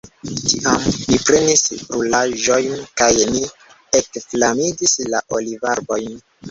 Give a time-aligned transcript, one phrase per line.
[0.51, 3.45] Tiam ni prenis brulaĵojn, kaj ni
[4.03, 6.23] ekflamigis la olivarbojn.